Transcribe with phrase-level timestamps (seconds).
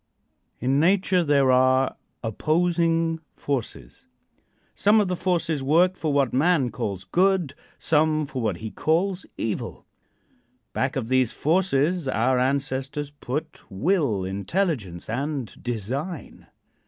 [0.59, 4.07] In nature there are opposing forces.
[4.73, 9.27] Some of the forces work for what man calls good; some for what he calls
[9.37, 9.85] evil.
[10.73, 16.47] Back of these forces our ancestors put will, intelligence and design.